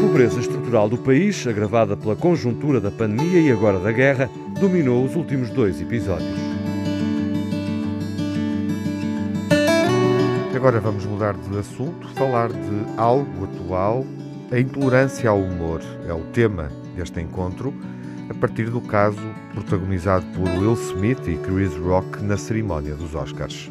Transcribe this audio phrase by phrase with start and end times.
[0.00, 4.30] pobreza estrutural do país, agravada pela conjuntura da pandemia e agora da guerra,
[4.60, 6.54] dominou os últimos dois episódios.
[10.54, 14.06] Agora vamos mudar de assunto, falar de algo atual.
[14.50, 17.74] A intolerância ao humor é o tema deste encontro,
[18.30, 19.20] a partir do caso
[19.52, 23.70] protagonizado por Will Smith e Chris Rock na cerimónia dos Oscars.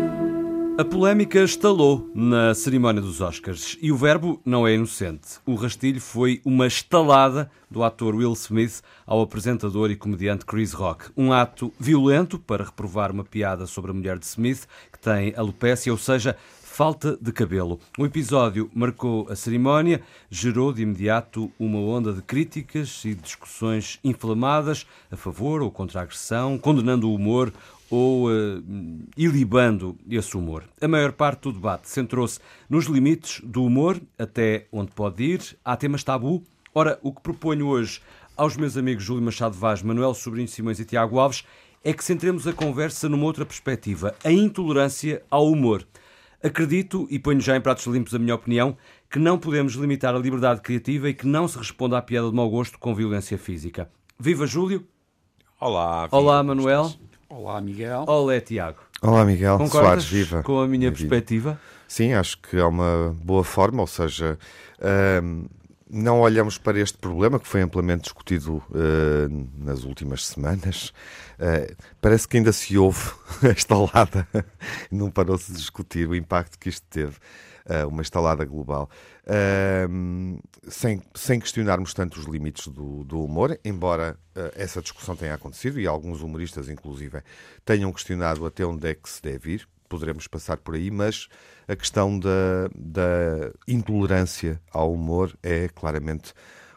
[0.81, 5.37] A polémica estalou na cerimónia dos Oscars e o verbo não é inocente.
[5.45, 11.11] O rastilho foi uma estalada do ator Will Smith ao apresentador e comediante Chris Rock.
[11.15, 15.91] Um ato violento para reprovar uma piada sobre a mulher de Smith, que tem alopécia,
[15.91, 16.35] ou seja,
[16.71, 17.77] falta de cabelo.
[17.97, 24.87] O episódio marcou a cerimónia, gerou de imediato uma onda de críticas e discussões inflamadas
[25.11, 27.51] a favor ou contra a agressão, condenando o humor
[27.89, 28.63] ou uh,
[29.17, 30.63] ilibando esse humor.
[30.81, 35.57] A maior parte do debate centrou-se nos limites do humor, até onde pode ir.
[35.65, 36.41] Há temas tabu.
[36.73, 38.01] Ora, o que proponho hoje
[38.37, 41.43] aos meus amigos Júlio Machado Vaz, Manuel Sobrinho Simões e Tiago Alves
[41.83, 45.85] é que centremos a conversa numa outra perspectiva, a intolerância ao humor.
[46.43, 48.75] Acredito, e ponho já em pratos limpos a minha opinião,
[49.09, 52.35] que não podemos limitar a liberdade criativa e que não se responda à piada de
[52.35, 53.87] mau gosto com violência física.
[54.19, 54.83] Viva Júlio!
[55.59, 56.17] Olá, viva.
[56.17, 56.91] Olá Manuel!
[57.29, 58.05] Olá Miguel!
[58.07, 58.79] Olá Tiago!
[59.03, 59.59] Olá Miguel!
[59.59, 60.41] Concordas Soares, viva!
[60.41, 61.61] com a minha perspectiva?
[61.87, 64.39] Sim, acho que é uma boa forma, ou seja,
[65.23, 65.45] hum,
[65.91, 70.93] não olhamos para este problema que foi amplamente discutido uh, nas últimas semanas.
[71.37, 73.11] Uh, parece que ainda se ouve
[73.43, 74.25] a estalada,
[74.89, 77.17] não parou-se de discutir o impacto que isto teve,
[77.65, 78.89] uh, uma estalada global,
[80.67, 84.17] sem, sem questionarmos tanto os limites do, do humor, embora
[84.55, 87.21] essa discussão tenha acontecido e alguns humoristas, inclusive,
[87.63, 91.27] tenham questionado até onde é que se deve ir poderemos passar por aí, mas
[91.67, 96.33] a questão da, da intolerância ao humor é claramente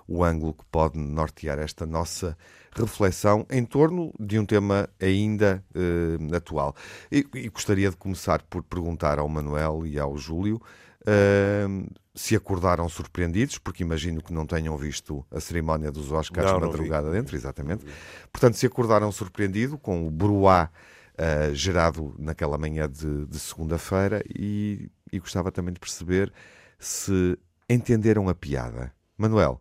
[0.09, 2.37] o ângulo que pode nortear esta nossa
[2.75, 6.75] reflexão em torno de um tema ainda eh, atual.
[7.11, 10.61] E, e, gostaria de começar por perguntar ao Manuel e ao Júlio
[11.07, 11.67] eh,
[12.13, 17.11] se acordaram surpreendidos, porque imagino que não tenham visto a cerimónia dos Oscars não, madrugada
[17.11, 17.17] vi.
[17.17, 17.87] dentro, exatamente.
[18.33, 20.69] Portanto, se acordaram surpreendido com o bruá
[21.15, 26.33] uh, gerado naquela manhã de, de segunda-feira e, e gostava também de perceber
[26.79, 27.39] se
[27.69, 28.93] entenderam a piada.
[29.17, 29.61] Manuel.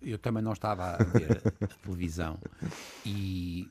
[0.00, 2.38] Eu também não estava a ver a televisão
[3.06, 3.70] e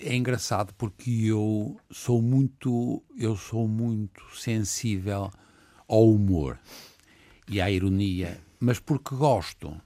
[0.00, 5.30] é engraçado porque eu sou muito eu sou muito sensível
[5.88, 6.58] ao humor
[7.48, 9.80] e à ironia, mas porque gosto.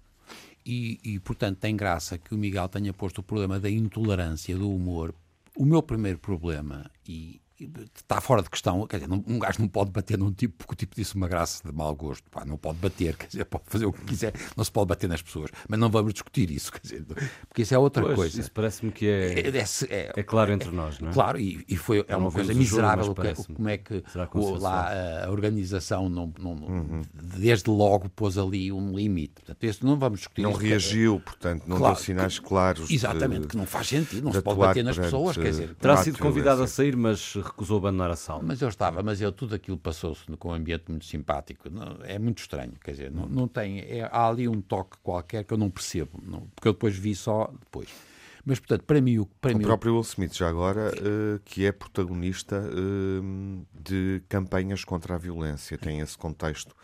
[0.64, 4.70] E, e, portanto tem graça que o Miguel tenha posto o problema da intolerância do
[4.70, 5.12] humor,
[5.56, 7.41] o meu primeiro problema, e,
[7.94, 10.76] está fora de questão, quer dizer, um gajo não pode bater num tipo, porque o
[10.76, 13.86] tipo disse uma graça de mau gosto, pá, não pode bater, quer dizer, pode fazer
[13.86, 16.80] o que quiser, não se pode bater nas pessoas, mas não vamos discutir isso, quer
[16.80, 17.04] dizer,
[17.48, 18.40] porque isso é outra pois, coisa.
[18.40, 21.12] Isso parece-me que é, é, é, é, é claro entre nós, não é?
[21.12, 24.02] Claro, e, e foi, é uma coisa miserável jogo, como é que
[24.34, 27.02] o, lá a organização não, não uhum.
[27.14, 30.42] desde logo pôs ali um limite, portanto, isso não vamos discutir.
[30.42, 32.90] Não isso, reagiu, portanto, não claro, deu sinais que, claros.
[32.90, 35.74] Exatamente, de, que não faz sentido, não se pode bater nas pessoas, quer dizer.
[35.74, 38.42] Terá sido convidado a sair, mas recusou abandonar a sala.
[38.42, 41.70] Mas eu estava, mas eu, tudo aquilo passou-se com um ambiente muito simpático.
[41.70, 43.80] Não, é muito estranho, quer dizer, não, não tem.
[43.80, 47.14] É, há ali um toque qualquer que eu não percebo, não, porque eu depois vi
[47.14, 47.88] só depois.
[48.44, 49.24] Mas, portanto, para mim...
[49.40, 54.84] Para o mim, próprio Will Smith, já agora, uh, que é protagonista uh, de campanhas
[54.84, 56.74] contra a violência, tem esse contexto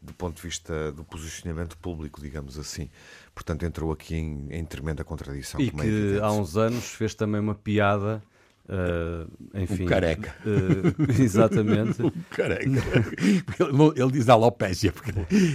[0.00, 2.88] do ponto de vista do posicionamento público, digamos assim.
[3.34, 5.60] Portanto, entrou aqui em, em tremenda contradição.
[5.60, 8.22] E é que é há uns anos fez também uma piada
[8.68, 10.34] Uh, enfim, o careca.
[10.46, 12.00] Uh, exatamente.
[12.00, 12.64] o careca.
[12.64, 15.12] Ele, ele diz alopécia, porque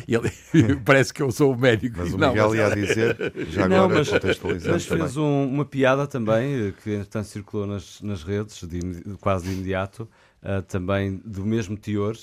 [0.07, 1.95] ele, parece que eu sou o médico.
[1.99, 5.47] Mas o Miguel não, mas ia dizer, já não, agora mas, contextualizando Mas fez um,
[5.47, 8.79] uma piada também, que entretanto circulou nas, nas redes, de,
[9.21, 10.07] quase de imediato,
[10.43, 12.15] uh, também do mesmo teor,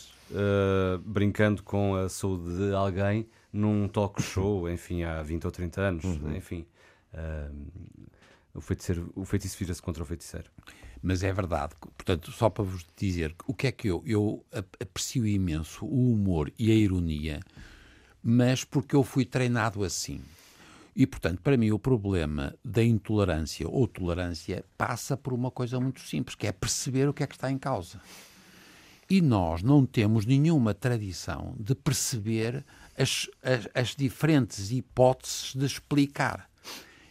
[1.04, 6.04] brincando com a saúde de alguém num talk show, enfim, há 20 ou 30 anos,
[6.04, 6.36] uhum.
[6.36, 6.66] enfim.
[8.54, 10.50] O, feiticeiro, o feitiço vira-se contra o feiticeiro.
[11.02, 11.74] Mas é verdade.
[11.80, 14.44] Portanto, só para vos dizer o que é que eu, eu
[14.80, 17.40] aprecio imenso o humor e a ironia,
[18.22, 20.22] mas porque eu fui treinado assim.
[20.96, 26.00] E, portanto, para mim, o problema da intolerância ou tolerância passa por uma coisa muito
[26.00, 28.00] simples, que é perceber o que é que está em causa.
[29.10, 32.64] E nós não temos nenhuma tradição de perceber
[32.96, 36.48] as, as, as diferentes hipóteses de explicar.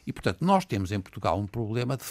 [0.05, 2.03] E, portanto, nós temos em Portugal um problema de.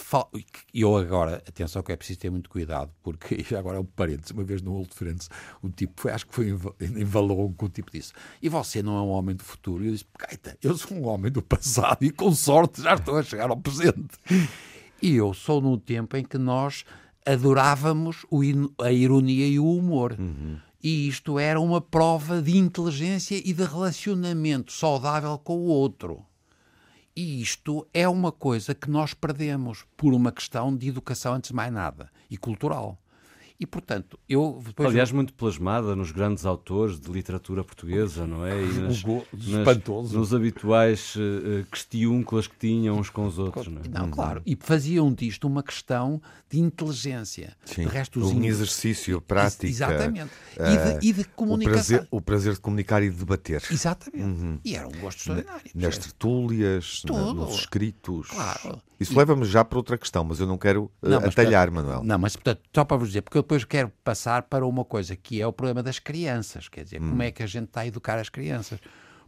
[0.73, 4.31] E eu agora, atenção que é preciso ter muito cuidado, porque agora é um parênteses.
[4.31, 5.29] Uma vez no Old Friends,
[5.61, 6.49] o tipo, foi, acho que foi
[6.81, 9.83] em Valongo que o tipo disse: E você não é um homem do futuro?
[9.83, 13.17] E eu disse: Caita, eu sou um homem do passado e com sorte já estou
[13.17, 14.17] a chegar ao presente.
[15.01, 16.85] E eu sou num tempo em que nós
[17.25, 18.25] adorávamos
[18.81, 20.15] a ironia e o humor.
[20.17, 20.57] Uhum.
[20.83, 26.25] E isto era uma prova de inteligência e de relacionamento saudável com o outro.
[27.15, 31.55] E isto é uma coisa que nós perdemos por uma questão de educação, antes de
[31.55, 32.97] mais nada, e cultural.
[33.59, 34.61] E, portanto, eu...
[34.77, 35.15] Aliás, eu...
[35.15, 38.61] muito plasmada nos grandes autores de literatura portuguesa, não é?
[38.61, 43.87] E nas, nas, nos habituais uh, questiúnculas que tinham uns com os outros, não é?
[43.87, 44.41] Não, claro.
[44.45, 47.55] E faziam disto uma questão de inteligência.
[47.65, 47.83] Sim.
[47.83, 49.67] De resto, um exercício, prática.
[49.67, 50.31] Exatamente.
[50.57, 51.73] Uh, e, de, e de comunicação.
[51.73, 53.63] O prazer, o prazer, de comunicar e de debater.
[53.71, 54.23] Exatamente.
[54.23, 54.59] Uhum.
[54.63, 55.71] E era um gosto extraordinário.
[55.75, 58.27] Nas tertúlias, nos escritos.
[58.27, 58.81] Claro.
[58.99, 62.03] Isso leva-me já para outra questão, mas eu não quero uh, não, atalhar, portanto, Manuel.
[62.03, 65.15] Não, mas portanto, só para vos dizer, porque eu depois quero passar para uma coisa
[65.15, 66.67] que é o problema das crianças.
[66.67, 67.09] Quer dizer, hum.
[67.09, 68.79] como é que a gente está a educar as crianças?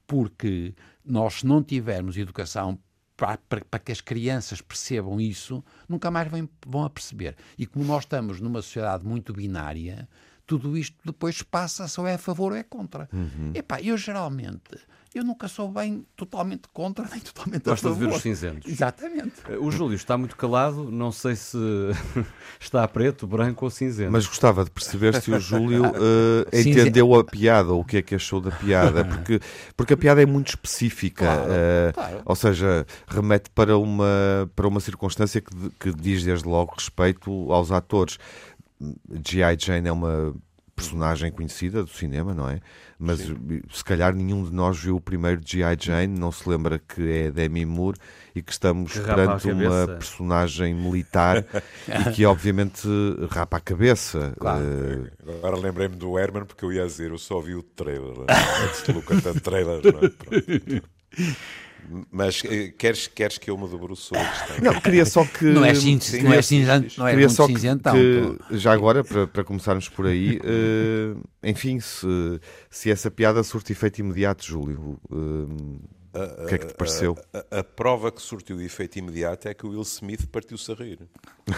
[0.07, 0.73] Porque
[1.03, 2.79] nós, se não tivermos educação
[3.15, 7.35] para, que as crianças percebam isso, nunca mais vem, vão a perceber.
[7.57, 10.09] E como nós estamos numa sociedade muito binária,
[10.45, 13.09] tudo isto depois passa se ou é a favor ou é contra.
[13.11, 13.51] Uhum.
[13.53, 14.77] Epá, eu geralmente
[15.15, 18.03] eu nunca sou bem totalmente contra nem totalmente Gosta a favor.
[18.03, 18.69] de ver os cinzentos.
[18.69, 19.33] Exatamente.
[19.47, 21.57] Eh, o Júlio está muito calado, não sei se
[22.59, 24.11] está preto, branco ou cinzento.
[24.11, 28.01] Mas gostava de perceber se o Júlio uh, entendeu a piada, ou o que é
[28.01, 29.39] que achou da piada, porque,
[29.77, 32.21] porque a piada é muito específica, claro, uh, claro.
[32.25, 37.71] ou seja, remete para uma, para uma circunstância que, que diz desde logo respeito aos
[37.71, 38.17] atores.
[39.25, 39.57] G.I.
[39.59, 40.33] Jane é uma
[40.75, 42.59] personagem conhecida do cinema, não é?
[42.99, 43.61] Mas Sim.
[43.71, 45.77] se calhar nenhum de nós viu o primeiro G.I.
[45.79, 47.97] Jane, não se lembra que é Demi Moore
[48.35, 51.45] e que estamos que perante uma personagem militar
[51.87, 52.87] e que obviamente
[53.29, 54.33] rapa a cabeça.
[54.37, 54.63] Claro.
[54.63, 55.31] Uh...
[55.37, 58.25] Agora lembrei-me do Herman porque eu ia dizer, eu só vi o trailer,
[58.65, 59.81] antes de Lucas trailer.
[59.81, 60.81] Não é?
[62.11, 64.73] Mas eh, queres, queres que eu me debruçe a questão?
[64.73, 65.45] Não, queria só que.
[65.45, 69.27] Não é, cinzento, não é cinzento, não é queria só que, que, já agora, para,
[69.27, 72.07] para começarmos por aí, uh, enfim, se,
[72.69, 74.99] se essa piada surte efeito imediato, Júlio.
[75.09, 75.79] Uh,
[76.15, 77.17] o que é que te pareceu?
[77.33, 80.75] A, a, a, prova que surtiu efeito imediato é que o Will Smith partiu-se a
[80.75, 80.99] rir.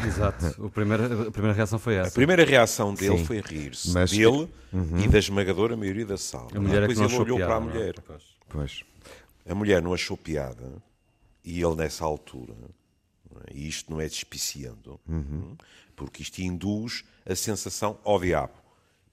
[0.06, 0.48] Exato.
[0.58, 2.10] O primeiro, a primeira reação foi essa.
[2.10, 3.92] A primeira reação dele Sim, foi rir-se.
[3.92, 4.10] Mas...
[4.10, 5.00] Dele uhum.
[5.04, 6.48] e da esmagadora maioria da sala.
[6.56, 7.96] A mulher Depois é que ele olhou piada, para a mulher.
[8.50, 8.84] Pois.
[9.48, 10.82] A mulher não achou piada
[11.44, 12.54] e ele, nessa altura,
[13.46, 13.54] é?
[13.54, 15.56] e isto não é despiciando, uhum.
[15.96, 18.54] porque isto induz a sensação ao diabo.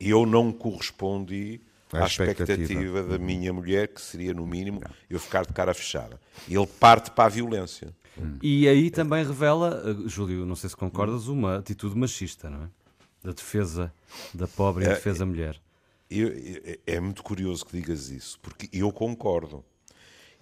[0.00, 1.60] E eu não correspondi
[1.92, 3.24] à expectativa, expectativa da uhum.
[3.24, 6.20] minha mulher, que seria, no mínimo, eu ficar de cara fechada.
[6.48, 7.94] Ele parte para a violência.
[8.16, 8.38] Uhum.
[8.42, 12.68] E aí também revela, eh, Júlio, não sei se concordas, uma atitude machista, não é?
[13.22, 13.92] Da defesa
[14.32, 15.60] da pobre e da defesa da mulher.
[16.86, 19.64] é muito curioso que digas isso, porque eu concordo.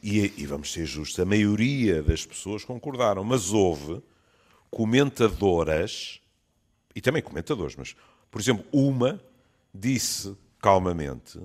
[0.02, 4.02] E, e, vamos ser justos, a maioria das pessoas concordaram, mas houve
[4.68, 6.20] comentadoras,
[6.94, 7.94] e também comentadores, mas,
[8.28, 9.22] por exemplo, uma
[9.72, 11.38] disse calmamente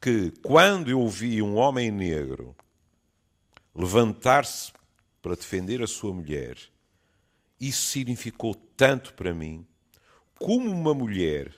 [0.00, 2.56] que quando eu vi um homem negro
[3.74, 4.72] levantar-se
[5.20, 6.56] para defender a sua mulher,
[7.60, 9.66] isso significou tanto para mim,
[10.38, 11.54] como uma mulher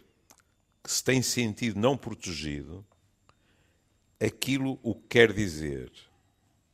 [0.82, 2.84] que se tem sentido não protegido,
[4.20, 5.92] aquilo o que quer dizer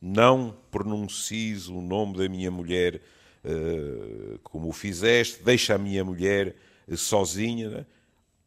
[0.04, 3.00] não pronuncies o nome da minha mulher
[3.42, 6.54] uh, como o fizeste, deixa a minha mulher
[6.86, 7.70] uh, sozinha.
[7.70, 7.86] Né?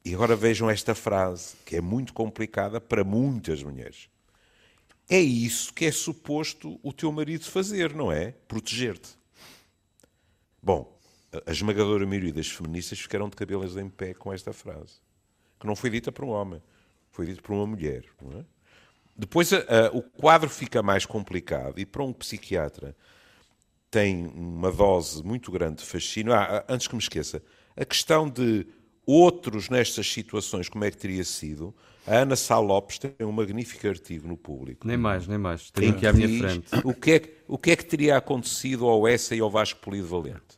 [0.05, 4.07] E agora vejam esta frase, que é muito complicada para muitas mulheres.
[5.09, 8.35] É isso que é suposto o teu marido fazer, não é?
[8.47, 9.17] Proteger-te.
[10.61, 10.95] Bom,
[11.43, 14.99] a esmagadora maioria das feministas ficaram de cabelos em pé com esta frase,
[15.59, 16.61] que não foi dita por um homem,
[17.09, 18.05] foi dita por uma mulher.
[18.21, 18.45] Não é?
[19.17, 22.95] Depois a, a, o quadro fica mais complicado e para um psiquiatra
[23.89, 26.33] tem uma dose muito grande de fascínio.
[26.33, 27.41] Ah, antes que me esqueça,
[27.75, 28.67] a questão de
[29.05, 31.73] outros nestas situações, como é que teria sido?
[32.05, 34.85] A Ana Sá Lopes tem um magnífico artigo no público.
[34.85, 35.71] Nem mais, nem mais.
[35.71, 36.67] Tenho aqui à minha frente.
[36.83, 40.07] O que, é, o que é que teria acontecido ao Essa e ao Vasco Polido
[40.07, 40.57] Valente?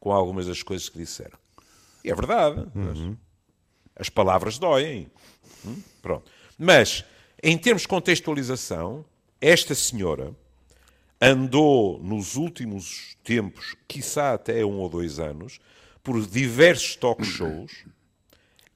[0.00, 1.38] com algumas das coisas que disseram.
[2.04, 2.66] E é verdade.
[3.96, 5.10] As palavras doem.
[5.66, 5.82] Hum?
[6.00, 6.30] Pronto.
[6.56, 7.04] Mas,
[7.42, 9.04] em termos de contextualização,
[9.40, 10.34] esta senhora
[11.20, 15.60] andou nos últimos tempos, quiçá até um ou dois anos,
[16.02, 17.84] por diversos talk shows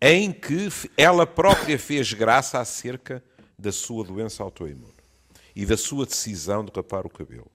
[0.01, 3.23] em que ela própria fez graça acerca
[3.57, 4.93] da sua doença autoimune
[5.55, 7.51] e da sua decisão de rapar o cabelo.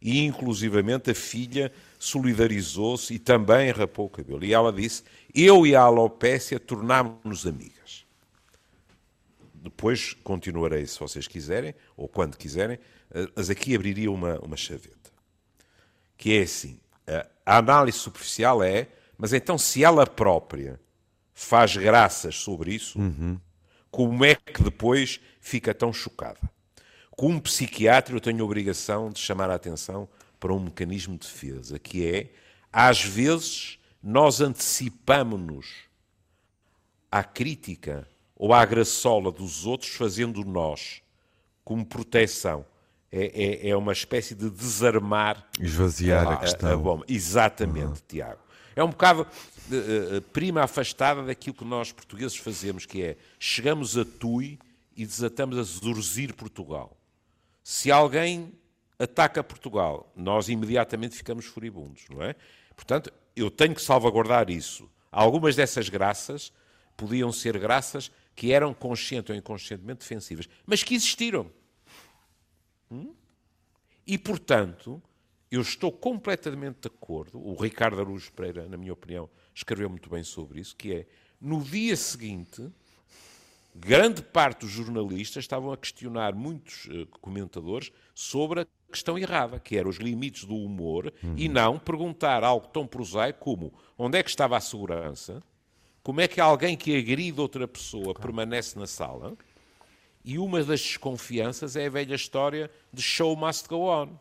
[0.00, 4.44] E, inclusivamente, a filha solidarizou-se e também rapou o cabelo.
[4.44, 5.02] E ela disse:
[5.34, 7.79] Eu e a alopécia tornámos-nos amigas.
[9.60, 12.78] Depois continuarei, se vocês quiserem, ou quando quiserem,
[13.10, 15.10] eh, mas aqui abriria uma, uma chaveta.
[16.16, 16.80] Que é assim:
[17.44, 18.88] a análise superficial é,
[19.18, 20.80] mas então se ela própria
[21.34, 23.38] faz graças sobre isso, uhum.
[23.90, 26.38] como é que depois fica tão chocada?
[27.10, 31.78] Como psiquiatra, eu tenho a obrigação de chamar a atenção para um mecanismo de defesa,
[31.78, 32.32] que é,
[32.72, 35.66] às vezes, nós antecipamos-nos
[37.10, 38.08] à crítica
[38.40, 41.02] ou à graçola dos outros, fazendo nós
[41.62, 42.64] como proteção.
[43.12, 46.72] É, é, é uma espécie de desarmar esvaziar a, a questão.
[46.72, 47.04] A, bomba.
[47.06, 48.06] Exatamente, uhum.
[48.08, 48.40] Tiago.
[48.74, 54.06] É um bocado uh, prima afastada daquilo que nós portugueses fazemos, que é chegamos a
[54.06, 54.58] Tui
[54.96, 56.96] e desatamos a zurzir Portugal.
[57.62, 58.54] Se alguém
[58.98, 62.34] ataca Portugal, nós imediatamente ficamos furibundos, não é?
[62.74, 64.88] Portanto, eu tenho que salvaguardar isso.
[65.12, 66.50] Algumas dessas graças
[66.96, 71.50] podiam ser graças que eram consciente ou inconscientemente defensivas, mas que existiram.
[72.90, 73.14] Hum?
[74.06, 75.02] E, portanto,
[75.50, 77.38] eu estou completamente de acordo.
[77.38, 81.06] O Ricardo Araújo Pereira, na minha opinião, escreveu muito bem sobre isso, que é,
[81.40, 82.70] no dia seguinte,
[83.74, 89.76] grande parte dos jornalistas estavam a questionar muitos uh, comentadores sobre a questão errada, que
[89.76, 91.34] eram os limites do humor, uhum.
[91.36, 95.42] e não perguntar algo tão prosaico como onde é que estava a segurança,
[96.02, 98.20] como é que alguém que agride outra pessoa claro.
[98.20, 99.36] permanece na sala,
[100.24, 104.16] e uma das desconfianças é a velha história de show must go on.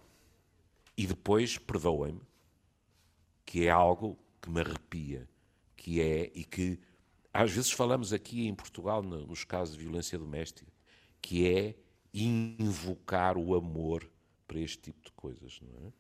[0.97, 2.21] E depois, perdoem-me,
[3.45, 5.27] que é algo que me arrepia,
[5.75, 6.79] que é, e que
[7.33, 10.71] às vezes falamos aqui em Portugal nos casos de violência doméstica,
[11.21, 11.75] que é
[12.13, 14.09] invocar o amor
[14.47, 15.91] para este tipo de coisas, não é?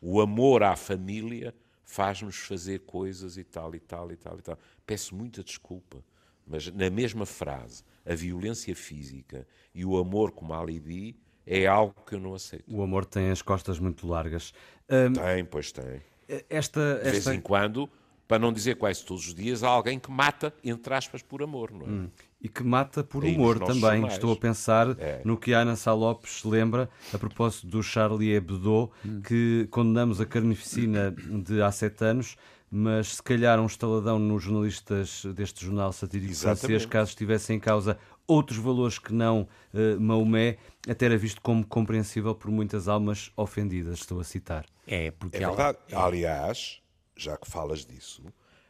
[0.00, 1.54] O amor à família
[1.86, 4.58] faz-nos fazer coisas e tal e tal e tal e tal.
[4.84, 6.04] Peço muita desculpa,
[6.46, 11.16] mas na mesma frase, a violência física e o amor como alibi
[11.46, 12.64] é algo que eu não aceito.
[12.68, 14.52] O amor tem as costas muito largas.
[14.90, 16.02] Hum, tem, pois tem.
[16.28, 17.04] Esta, esta...
[17.04, 17.88] De vez em quando
[18.26, 21.70] para não dizer quase todos os dias, há alguém que mata, entre aspas, por amor,
[21.70, 21.88] não é?
[21.88, 22.10] Hum.
[22.46, 23.80] E que mata por Aí humor também.
[23.80, 24.12] Jornais.
[24.12, 25.20] Estou a pensar é.
[25.24, 29.20] no que a Ana Salopes lembra a propósito do Charlie Hebdo, hum.
[29.20, 32.36] que condenamos a carnificina de há sete anos,
[32.70, 37.98] mas se calhar um estaladão nos jornalistas deste jornal satírico francês, caso estivessem em causa
[38.28, 43.98] outros valores que não uh, Maomé, até era visto como compreensível por muitas almas ofendidas,
[43.98, 44.66] estou a citar.
[44.86, 45.78] É, porque é verdade.
[45.88, 46.04] Ela...
[46.04, 46.80] Aliás,
[47.16, 48.22] já que falas disso,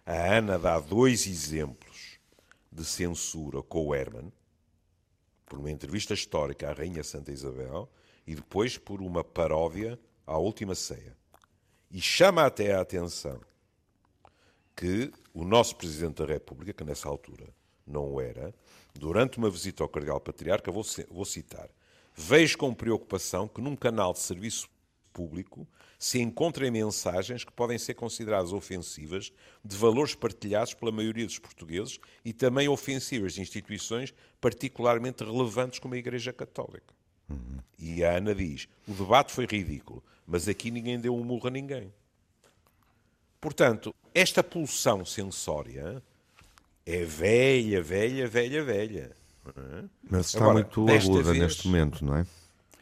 [0.07, 2.16] a Ana dá dois exemplos
[2.71, 4.33] de censura com o Herman,
[5.45, 7.89] por uma entrevista histórica à Rainha Santa Isabel
[8.27, 11.17] e depois por uma paródia à Última Ceia.
[11.91, 13.41] E chama até a atenção
[14.75, 17.47] que o nosso Presidente da República, que nessa altura
[17.87, 18.53] não o era,
[18.95, 21.69] durante uma visita ao Cardeal Patriarca, vou, vou citar,
[22.15, 24.69] vejo com preocupação que num canal de serviço
[25.17, 25.67] público
[25.99, 29.33] se encontrem mensagens que podem ser consideradas ofensivas
[29.65, 35.95] de valores partilhados pela maioria dos portugueses e também ofensivas de instituições particularmente relevantes como
[35.95, 36.95] a Igreja Católica.
[37.31, 37.59] Uhum.
[37.79, 41.51] E a Ana diz: o debate foi ridículo, mas aqui ninguém deu um murro a
[41.51, 41.91] ninguém.
[43.41, 46.03] Portanto, esta pulsão sensória
[46.85, 49.17] é velha, velha, velha, velha.
[49.47, 49.85] É?
[50.11, 52.27] Mas está Agora, muito aguda vez, neste momento, não é?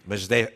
[0.06, 0.52] Mas de,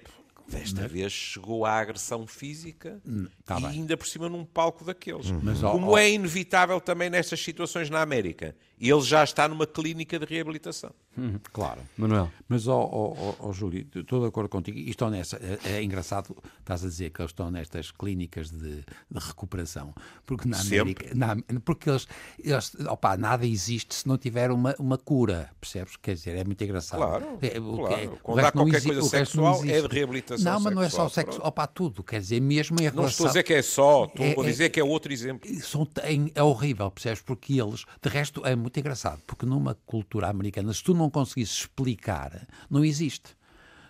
[0.48, 0.92] Desta Mas...
[0.92, 3.70] vez chegou à agressão física hum, tá e bem.
[3.70, 5.30] ainda por cima num palco daqueles.
[5.30, 5.40] Uhum.
[5.42, 8.56] Mas, Como é inevitável também nestas situações na América.
[8.80, 10.90] Ele já está numa clínica de reabilitação.
[11.16, 11.40] Uhum.
[11.52, 11.80] Claro.
[11.96, 12.30] Manuel.
[12.48, 14.78] Mas, ó oh, oh, oh, Júlio, estou de acordo contigo.
[14.78, 15.36] E estão nessa.
[15.36, 19.92] É, é, engraçado, estás a dizer que eles estão nestas clínicas de, de recuperação.
[20.24, 21.14] Porque na América.
[21.14, 22.06] Na, porque eles.
[22.38, 25.50] eles opa, nada existe se não tiver uma, uma cura.
[25.60, 25.96] Percebes?
[25.96, 27.00] Quer dizer, é muito engraçado.
[27.00, 27.38] Claro.
[27.42, 27.94] É, claro.
[27.94, 30.52] É, Quando há qualquer coisa sexual, é de reabilitação.
[30.52, 31.40] Não, mas não é só sexo.
[31.42, 32.04] Opa, tudo.
[32.04, 33.02] Quer dizer, mesmo em relação.
[33.02, 35.12] Não estou a dizer que é só, estou é, a dizer é, que é outro
[35.12, 35.50] exemplo.
[35.60, 35.88] São,
[36.34, 37.20] é, horrível, percebes?
[37.22, 37.84] Porque eles.
[38.00, 39.22] De resto, é muito engraçado.
[39.26, 43.36] Porque numa cultura americana, se tu não conseguisses explicar, não existe.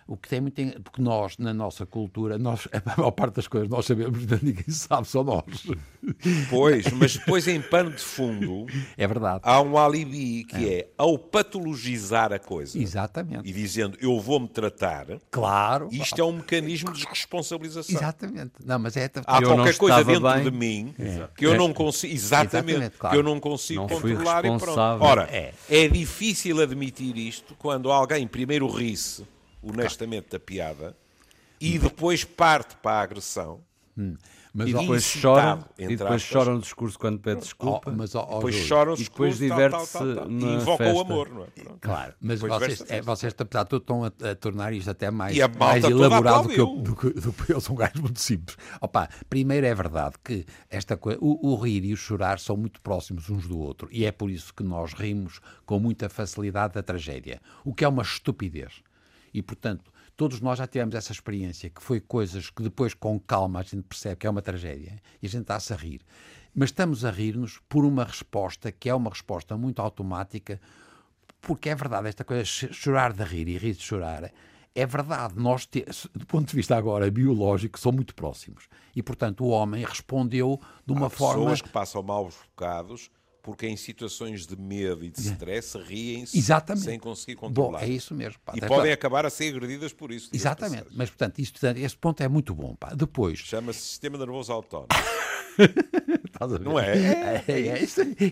[0.09, 0.81] O que tem muito.
[0.81, 5.07] Porque nós, na nossa cultura, nós, a maior parte das coisas nós sabemos, ninguém sabe,
[5.07, 5.43] só nós.
[6.49, 8.65] Pois, mas depois em pano de fundo.
[8.97, 9.41] É verdade.
[9.43, 12.79] Há um alibi que é, é ao patologizar a coisa.
[12.79, 13.47] Exatamente.
[13.47, 15.05] E dizendo eu vou-me tratar.
[15.29, 15.89] Claro.
[15.91, 17.95] Isto é um mecanismo de responsabilização.
[17.95, 18.53] Exatamente.
[18.65, 19.11] Não, mas é.
[19.27, 20.43] Há qualquer coisa dentro bem.
[20.43, 21.27] de mim é.
[21.37, 22.11] que eu não consigo.
[22.11, 22.71] Exatamente.
[22.71, 23.13] exatamente claro.
[23.13, 25.03] Que eu não consigo não controlar e pronto.
[25.03, 25.53] Ora, é.
[25.69, 29.23] é difícil admitir isto quando alguém primeiro ri-se
[29.61, 30.95] honestamente da piada
[31.59, 33.61] e depois parte para a agressão.
[33.97, 34.15] Hum.
[34.51, 37.91] Mas, e depois chora e depois chora no discurso quando pede desculpa.
[37.91, 40.97] Oh, mas, oh, depois chora no discurso, e depois diverte-se e invoca festa.
[40.97, 41.47] o amor, não é?
[41.47, 41.77] Pronto.
[41.79, 45.37] Claro, mas vocês, é, vocês apesar de tudo estão a, a, tornar isto até mais,
[45.55, 48.57] mais elaborado do que, eu, do, que, do que eu sou um gajo muito simples.
[48.81, 52.81] Opa, primeiro é verdade que esta coisa, o, o rir e o chorar são muito
[52.81, 56.81] próximos uns do outro e é por isso que nós rimos com muita facilidade da
[56.81, 58.81] tragédia, o que é uma estupidez.
[59.33, 63.61] E portanto, Todos nós já tivemos essa experiência, que foi coisas que depois, com calma,
[63.61, 66.01] a gente percebe que é uma tragédia e a gente está-se a rir.
[66.53, 70.59] Mas estamos a rir-nos por uma resposta que é uma resposta muito automática,
[71.39, 74.29] porque é verdade, esta coisa, chorar de rir e rir de chorar,
[74.75, 75.35] é verdade.
[75.37, 78.67] Nós, te, do ponto de vista agora biológico, são muito próximos.
[78.93, 81.43] E, portanto, o homem respondeu de uma Há forma.
[81.43, 83.09] pessoas que passam maus bocados
[83.41, 86.41] porque em situações de medo e de stress riem-se
[86.77, 87.79] sem conseguir controlar.
[87.79, 88.39] Bom, é isso mesmo.
[88.45, 88.53] Pá.
[88.55, 90.29] E podem acabar a ser agredidas por isso.
[90.33, 90.87] Exatamente.
[90.91, 92.75] Mas, portanto, isto, este ponto é muito bom.
[92.75, 92.93] Pá.
[92.93, 93.39] Depois...
[93.39, 94.87] Chama-se sistema nervoso autónomo.
[96.61, 96.97] Não é?
[96.97, 97.79] É, é, é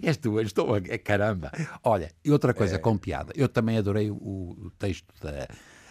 [0.01, 1.51] és tu, estou a, caramba.
[1.83, 2.79] Olha, e outra coisa é.
[2.79, 3.33] com piada.
[3.35, 5.47] Eu também adorei o, o texto da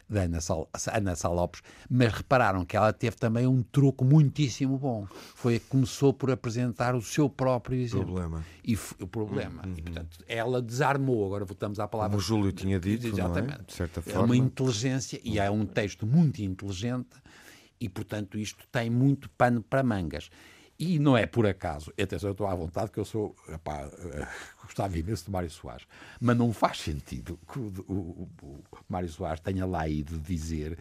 [0.08, 5.06] da Ana, Sal, Ana Salopes, mas repararam que ela teve também um truque muitíssimo bom.
[5.34, 8.06] Foi começou por apresentar o seu próprio exemplo.
[8.06, 8.44] Problema.
[8.64, 9.62] E o problema.
[9.66, 9.74] Uhum.
[9.76, 12.10] E, portanto, ela desarmou, agora voltamos à palavra.
[12.10, 13.60] Como o Júlio tinha dito, Exatamente.
[13.60, 13.64] É?
[13.64, 14.20] de certa forma.
[14.20, 17.16] É uma inteligência, e é um texto muito inteligente,
[17.80, 20.30] e, portanto, isto tem muito pano para mangas.
[20.78, 24.26] E não é por acaso, atenção, eu estou à vontade que eu sou, epá, uh,
[24.62, 25.86] gostava imenso de Mário Soares,
[26.20, 30.78] mas não faz sentido que o, o, o Mário Soares tenha lá ido dizer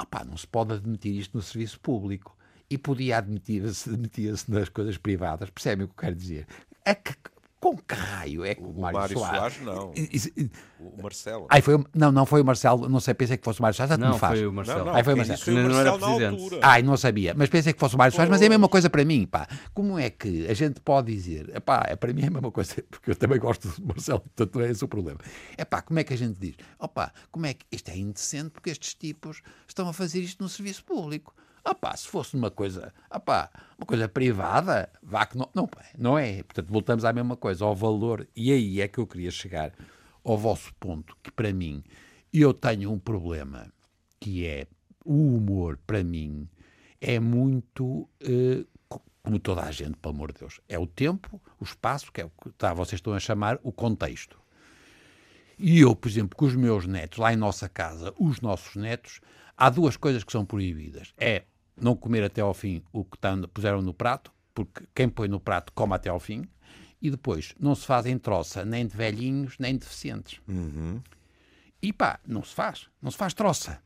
[0.00, 2.36] epá, não se pode admitir isto no serviço público
[2.68, 6.46] e podia admitir-se admitir nas coisas privadas, percebem o que eu quero dizer?
[6.84, 7.14] A que,
[7.62, 9.54] com que raio é que o, o Mário, Mário Soares...
[9.54, 9.92] Soares não.
[10.80, 11.46] o Marcelo.
[11.48, 13.96] Ai, foi, não, não foi o Marcelo, não sei, pensei que fosse o Mário Soares,
[13.96, 14.36] não, faz.
[14.36, 14.78] foi o Marcelo.
[14.80, 15.38] Não, não, Ai, foi o Marcelo.
[15.38, 16.58] Foi o Marcelo não era presidente.
[16.60, 18.90] Ai, não sabia, mas pensei que fosse o Mário Soares, mas é a mesma coisa
[18.90, 19.46] para mim, pá.
[19.72, 22.74] Como é que a gente pode dizer, pá, é, para mim é a mesma coisa,
[22.90, 25.20] porque eu também gosto do Marcelo, portanto não é esse o problema.
[25.56, 26.56] É pá, como é que a gente diz?
[26.80, 30.48] Opá, como é que isto é indecente porque estes tipos estão a fazer isto no
[30.48, 31.32] serviço público.
[31.64, 35.68] Ah pá, se fosse uma coisa, ah pá, uma coisa privada, vá que não, não,
[35.96, 36.42] não é.
[36.42, 38.26] Portanto, voltamos à mesma coisa, ao valor.
[38.34, 39.72] E aí é que eu queria chegar
[40.24, 41.82] ao vosso ponto, que para mim,
[42.32, 43.72] eu tenho um problema,
[44.18, 44.66] que é
[45.04, 46.48] o humor, para mim,
[47.00, 48.64] é muito, eh,
[49.22, 52.24] como toda a gente, pelo amor de Deus, é o tempo, o espaço, que é
[52.24, 54.40] o que tá, vocês estão a chamar o contexto.
[55.58, 59.20] E eu, por exemplo, com os meus netos, lá em nossa casa, os nossos netos,
[59.56, 61.12] há duas coisas que são proibidas.
[61.16, 61.44] É
[61.76, 65.40] não comer até ao fim o que tá, puseram no prato, porque quem põe no
[65.40, 66.44] prato come até ao fim,
[67.00, 70.40] e depois não se fazem troça nem de velhinhos nem de deficientes.
[70.48, 71.00] Uhum.
[71.82, 73.80] E pá, não se faz, não se faz troça.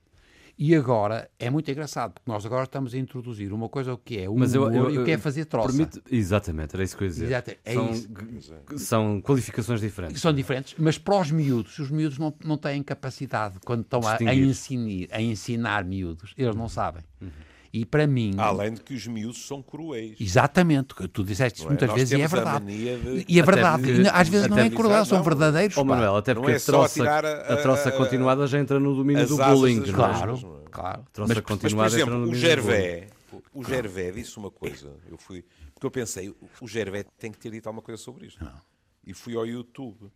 [0.59, 4.29] E agora é muito engraçado, porque nós agora estamos a introduzir uma coisa que é
[4.29, 5.69] o Mas eu, eu, e o que é fazer troça.
[5.69, 6.03] Permite...
[6.11, 7.27] Exatamente, era isso que eu ia dizer.
[7.27, 8.55] Exato, é são, isso.
[8.79, 10.21] são qualificações diferentes.
[10.21, 14.17] São diferentes, mas para os miúdos, os miúdos não, não têm capacidade, quando estão a,
[14.17, 17.03] a, ensinar, a ensinar miúdos, eles não sabem.
[17.21, 17.29] Uhum.
[17.77, 18.33] E para mim.
[18.39, 20.17] Além de que os miúdos são cruéis.
[20.19, 21.67] Exatamente, tu disseste é?
[21.67, 22.65] muitas Nós vezes e é verdade.
[22.65, 23.25] De...
[23.29, 24.09] E é verdade, de...
[24.09, 25.77] às vezes não é cruel, são verdadeiros.
[25.77, 27.19] Oh, Manuel, até porque é a, troça, a,
[27.53, 29.83] a, troça continuada já entra no domínio do bullying.
[29.83, 31.05] Claro, claro.
[31.13, 33.09] Troça mas, continuada mas, por exemplo, o Gervé,
[33.53, 34.95] o Gervé disse uma coisa.
[35.07, 38.43] Eu fui, porque eu pensei, o Gervé tem que ter dito alguma coisa sobre isto.
[38.43, 38.59] Não.
[39.07, 40.11] E fui ao YouTube.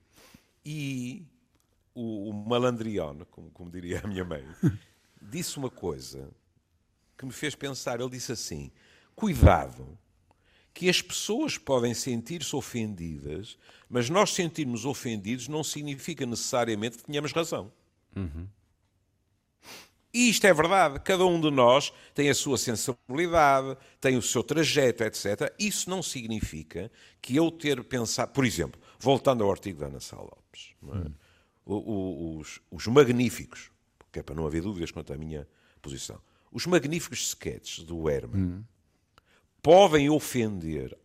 [0.64, 1.26] E
[1.94, 4.44] o, o malandriano, como, como diria a minha mãe,
[5.20, 6.26] disse uma coisa
[7.20, 8.00] que me fez pensar.
[8.00, 8.72] Ele disse assim:
[9.14, 9.98] cuidado,
[10.72, 17.32] que as pessoas podem sentir-se ofendidas, mas nós sentirmos ofendidos não significa necessariamente que tenhamos
[17.32, 17.70] razão.
[18.16, 18.48] Uhum.
[20.12, 20.98] E isto é verdade.
[21.00, 25.54] Cada um de nós tem a sua sensibilidade, tem o seu trajeto, etc.
[25.58, 28.32] Isso não significa que eu ter pensado.
[28.32, 30.86] Por exemplo, voltando ao artigo da Ana Sá Lopes, é?
[30.86, 31.14] uhum.
[31.64, 35.46] o, o, os, os magníficos, porque é para não haver dúvidas quanto à minha
[35.80, 36.20] posição,
[36.50, 38.64] os magníficos sketches do Herman hum.
[39.62, 40.96] podem ofender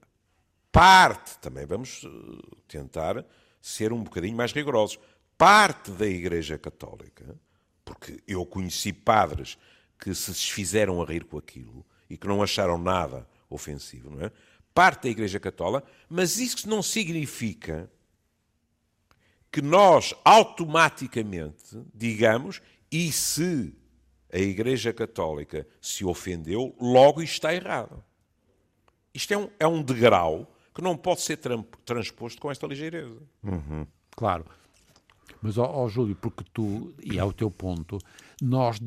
[0.71, 3.25] parte, também vamos eh, tentar
[3.61, 4.99] ser um bocadinho mais rigorosos,
[5.37, 7.39] parte da Igreja Católica,
[7.83, 9.57] porque eu conheci padres
[9.97, 14.31] que se desfizeram a rir com aquilo e que não acharam nada ofensivo, não é?
[14.73, 17.89] Parte da Igreja Católica, mas isso não significa
[19.49, 23.73] que nós automaticamente digamos e se
[24.35, 28.03] a Igreja Católica se ofendeu, logo isto está errado.
[29.13, 31.39] Isto é um, é um degrau que não pode ser
[31.85, 33.21] transposto com esta ligeireza.
[33.41, 33.87] Uhum.
[34.11, 34.45] Claro.
[35.41, 37.97] Mas, ó, ó, Júlio, porque tu, e é o teu ponto,
[38.41, 38.77] nós,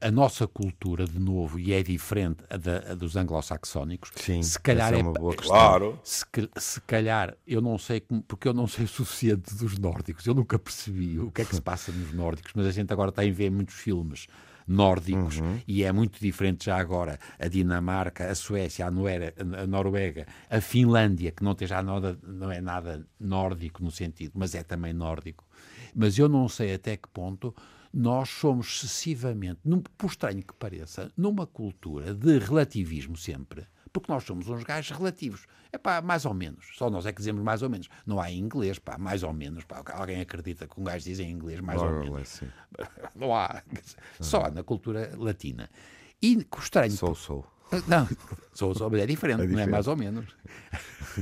[0.00, 4.94] a nossa cultura, de novo, e é diferente a, da, a dos anglo-saxónicos, se calhar
[4.94, 5.56] é, é, uma boa questão.
[5.56, 5.98] Claro.
[6.04, 6.24] Se,
[6.56, 10.34] se calhar, eu não sei, como, porque eu não sei o suficiente dos nórdicos, eu
[10.34, 13.30] nunca percebi o que é que se passa nos nórdicos, mas a gente agora tem
[13.30, 14.28] a ver muitos filmes
[14.66, 15.60] nórdicos uhum.
[15.66, 20.60] e é muito diferente já agora a Dinamarca, a Suécia, a, Noera, a Noruega, a
[20.60, 24.92] Finlândia, que não, tem já nada, não é nada nórdico no sentido, mas é também
[24.92, 25.44] nórdico.
[25.94, 27.54] Mas eu não sei até que ponto
[27.92, 29.60] nós somos excessivamente,
[29.96, 35.46] por estranho que pareça, numa cultura de relativismo sempre porque nós somos uns gajos relativos.
[35.72, 36.66] É pá, mais ou menos.
[36.74, 37.88] Só nós é que dizemos mais ou menos.
[38.04, 39.64] Não há em inglês, pá, mais ou menos.
[39.64, 39.82] Pá.
[39.92, 42.42] Alguém acredita que um gajo diz em inglês mais ou menos.
[43.14, 43.62] Não há.
[44.20, 45.70] Só na cultura latina.
[46.20, 46.90] E estranho.
[46.90, 47.46] Sou, sou.
[47.88, 48.08] Não,
[48.52, 50.26] sou, sou, é diferente, é diferente, não é mais ou menos.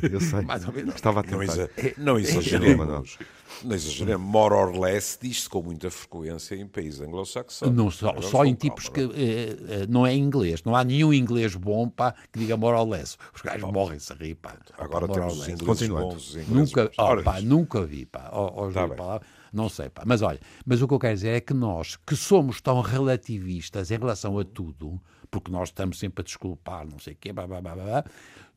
[0.03, 0.41] Eu sei.
[0.43, 0.95] mais ou menos.
[0.95, 1.69] Estava a tentar.
[1.99, 3.19] Não, exageremos.
[3.63, 4.27] Não exageremos.
[4.27, 7.77] More or less diz-se com muita frequência em países anglo-saxónicos.
[7.77, 10.63] Não, só, só em tipos que eh, eh, não é inglês.
[10.65, 13.17] Não há nenhum inglês bom pá, que diga more or less.
[13.35, 14.35] Os gajos morrem-se a rir.
[14.35, 16.37] Pá, Agora pá, temos os ingleses bons.
[16.37, 18.07] Ingleses nunca, oh, pá, nunca vi.
[18.07, 19.21] Pá, oh, oh, tá
[19.53, 20.03] não sei, pá.
[20.07, 23.91] Mas olha, mas o que eu quero dizer é que nós, que somos tão relativistas
[23.91, 24.99] em relação a tudo,
[25.33, 28.05] porque nós estamos sempre a desculpar, não sei o quê, blá, blá, blá, blá,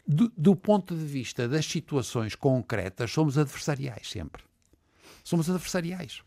[0.06, 4.44] do, do ponto de vista das situações concretas, somos adversariais sempre.
[5.24, 6.22] Somos adversariais.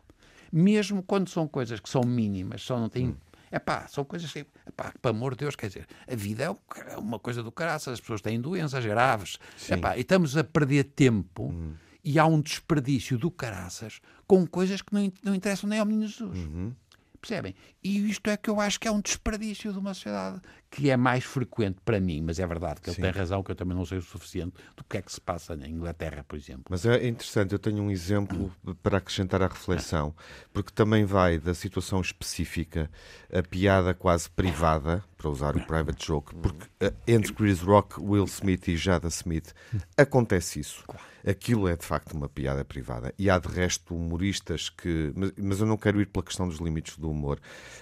[0.51, 3.15] Mesmo quando são coisas que são mínimas, só não têm.
[3.51, 6.93] É pá, são coisas que, epá, para amor de Deus, quer dizer, a vida é,
[6.93, 9.39] é uma coisa do caraças, as pessoas têm doenças graves,
[9.71, 11.75] epá, e estamos a perder tempo hum.
[12.03, 16.07] e há um desperdício do caraças com coisas que não, não interessam nem ao menino
[16.07, 16.39] Jesus.
[16.39, 16.75] Uhum.
[17.21, 17.55] Percebem?
[17.83, 20.97] E isto é que eu acho que é um desperdício de uma sociedade que é
[20.97, 23.85] mais frequente para mim, mas é verdade que ele tem razão, que eu também não
[23.85, 26.65] sei o suficiente do que é que se passa na Inglaterra, por exemplo.
[26.69, 28.53] Mas é interessante, eu tenho um exemplo
[28.83, 30.15] para acrescentar à reflexão,
[30.53, 32.91] porque também vai da situação específica,
[33.33, 38.25] a piada quase privada, para usar o private joke, porque eh, entre Chris Rock, Will
[38.25, 39.53] Smith e Jada Smith
[39.97, 40.85] acontece isso
[41.27, 43.13] aquilo é de facto uma piada privada.
[43.19, 45.13] E há de resto humoristas que.
[45.37, 47.41] Mas, eu não quero ir pela questão dos limites do humor,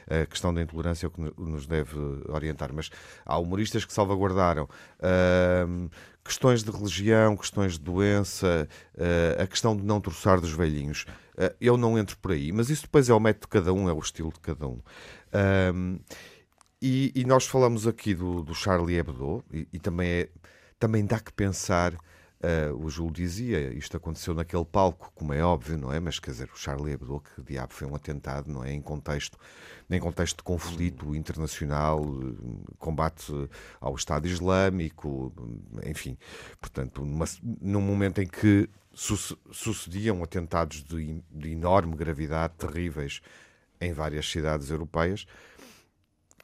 [0.09, 1.97] a questão da intolerância é o que nos deve
[2.29, 2.91] orientar, mas
[3.25, 4.69] há humoristas que salvaguardaram.
[5.01, 5.91] Uh,
[6.23, 11.07] questões de religião, questões de doença, uh, a questão de não troçar dos velhinhos.
[11.35, 13.89] Uh, eu não entro por aí, mas isso depois é o método de cada um,
[13.89, 14.81] é o estilo de cada um.
[16.81, 20.29] E, e, nós falamos aqui do, do Charlie Hebdo, e, e também, é,
[20.79, 21.97] também dá que pensar
[22.47, 25.99] Uh, o Júlio dizia, isto aconteceu naquele palco, como é óbvio, não é?
[25.99, 28.73] Mas quer dizer, o Charlie Hebdo, que diabo foi um atentado, não é?
[28.73, 29.37] Em contexto,
[29.91, 32.05] em contexto de conflito internacional,
[32.79, 33.33] combate
[33.81, 35.33] ao Estado Islâmico,
[35.85, 36.17] enfim.
[36.61, 39.17] Portanto, numa, num momento em que su
[39.51, 43.23] sucediam atentados de, de enorme gravidade, terríveis,
[43.81, 45.27] em várias cidades europeias,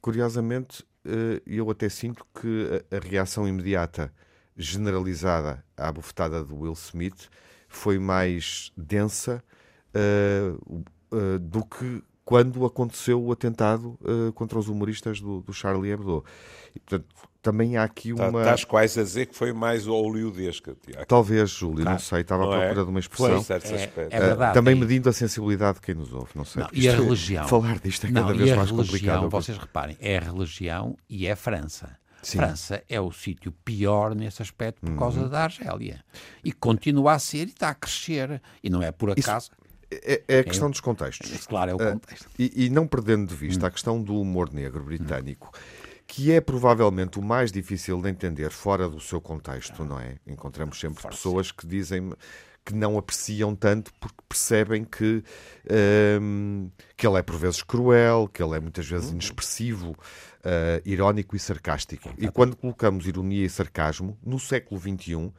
[0.00, 4.12] curiosamente, uh, eu até sinto que a, a reação imediata
[4.56, 7.28] generalizada à bufetada de Will Smith
[7.68, 9.42] foi mais densa
[9.94, 15.90] uh, uh, do que quando aconteceu o atentado uh, contra os humoristas do, do, Charlie
[15.90, 16.24] Hebdo.
[16.74, 17.06] E, portanto,
[17.42, 18.40] também há aqui tá, uma.
[18.40, 21.06] Estás quase a dizer que foi mais o hollywoodesca, Tiago.
[21.06, 21.90] Talvez, Júlio, tá.
[21.90, 22.84] não sei, estava não à procura é?
[22.84, 23.42] de uma expressão.
[23.42, 26.62] Foi, é, é verdade, também medindo a sensibilidade de quem nos ouve, não sei.
[26.62, 27.48] Não, e a religião.
[27.48, 29.28] Falar disto é cada não, vez mais religião, complicado.
[29.28, 32.01] Vocês reparem, é a religião e é a França.
[32.22, 32.38] Sim.
[32.38, 35.28] França é o sítio pior nesse aspecto por causa uhum.
[35.28, 36.04] da Argélia.
[36.44, 38.40] E continua a ser e está a crescer.
[38.62, 39.50] E não é por acaso.
[39.50, 39.62] Isso...
[40.04, 41.46] É, é, a questão é, dos contextos.
[41.46, 42.26] Claro, é o ah, contexto.
[42.26, 43.68] Uh, e, e, não perdendo de vista hum.
[43.68, 45.58] a questão do humor negro britânico, hum.
[46.06, 50.16] que é provavelmente o mais difícil de entender fora do seu contexto, não é?
[50.26, 52.10] Encontramos sempre pessoas que dizem
[52.64, 55.22] que não apreciam tanto porque percebem que,
[56.20, 59.14] um, que ele é por vezes cruel, que ele é muitas vezes uhum.
[59.14, 59.96] inexpressivo,
[60.44, 62.10] uh, irónico e sarcástico.
[62.18, 65.32] E quando colocamos ironia e sarcasmo no século XXI, uh,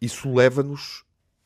[0.00, 1.04] isso leva-nos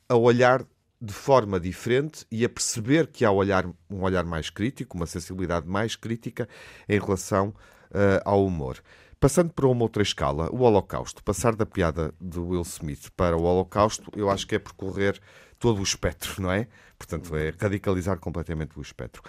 [0.09, 0.65] a olhar
[1.01, 5.69] de forma diferente e a perceber que há olhar, um olhar mais crítico, uma sensibilidade
[5.69, 6.49] mais crítica
[6.89, 8.83] em relação uh, ao humor.
[9.21, 11.23] Passando para uma outra escala, o Holocausto.
[11.23, 15.19] Passar da piada do Will Smith para o Holocausto, eu acho que é percorrer
[15.59, 16.69] todo o espectro, não é?
[16.99, 19.23] Portanto, é radicalizar completamente o espectro.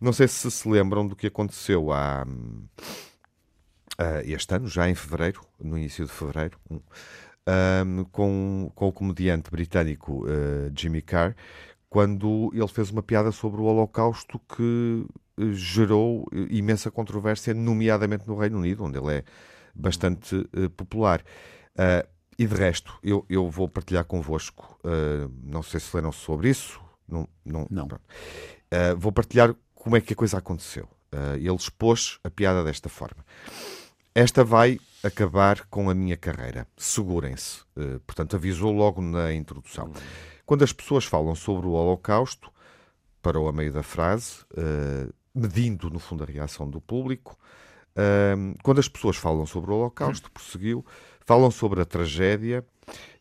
[0.00, 2.26] Não sei se se lembram do que aconteceu há,
[4.24, 6.58] este ano, já em fevereiro, no início de fevereiro,
[7.46, 11.34] um, com, com o comediante britânico uh, Jimmy Carr,
[11.88, 15.04] quando ele fez uma piada sobre o Holocausto que
[15.38, 19.24] uh, gerou imensa controvérsia, nomeadamente no Reino Unido, onde ele é
[19.74, 21.22] bastante uh, popular.
[22.38, 24.78] e de resto, eu, eu vou partilhar convosco,
[25.42, 27.28] não sei se leram sobre isso, não.
[27.44, 27.88] não, não.
[28.96, 30.88] vou partilhar como é que a coisa aconteceu.
[31.36, 33.24] ele expôs a piada desta forma.
[34.14, 36.66] Esta vai acabar com a minha carreira.
[36.76, 37.60] Segurem-se.
[37.76, 39.92] Uh, portanto, avisou logo na introdução.
[40.44, 42.50] Quando as pessoas falam sobre o Holocausto,
[43.22, 47.38] parou a meio da frase, uh, medindo, no fundo, a reação do público.
[47.92, 50.84] Uh, quando as pessoas falam sobre o Holocausto, prosseguiu,
[51.20, 52.64] falam sobre a tragédia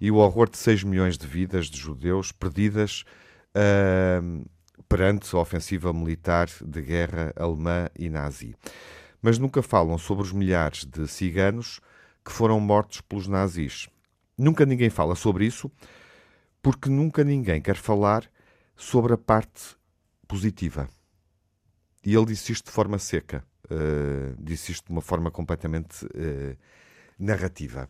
[0.02, 3.04] e o horror de 6 milhões de vidas de judeus perdidas
[4.90, 8.56] perante a ofensiva militar de guerra alemã e nazi
[9.22, 11.80] mas nunca falam sobre os milhares de ciganos
[12.24, 13.90] que foram mortos pelos nazis.
[14.38, 15.72] Nunca ninguém fala sobre isso,
[16.62, 18.30] porque nunca ninguém quer falar
[18.76, 19.76] sobre a parte
[20.28, 20.90] positiva.
[22.06, 26.58] E ele disse isto de forma seca, uh, disse isto de uma forma completamente uh,
[27.18, 27.90] narrativa.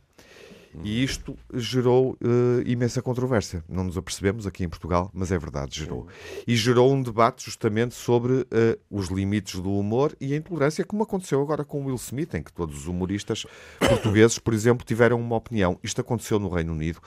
[0.83, 3.63] E isto gerou uh, imensa controvérsia.
[3.67, 6.07] Não nos apercebemos aqui em Portugal, mas é verdade, gerou.
[6.47, 8.45] E gerou um debate justamente sobre uh,
[8.89, 12.53] os limites do humor e a intolerância, como aconteceu agora com Will Smith, em que
[12.53, 13.45] todos os humoristas
[13.79, 15.79] portugueses, por exemplo, tiveram uma opinião.
[15.83, 16.99] Isto aconteceu no Reino Unido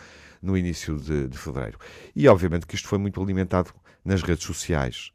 [0.43, 1.79] no início de, de fevereiro.
[2.17, 3.71] E obviamente que isto foi muito alimentado
[4.05, 5.13] nas redes sociais.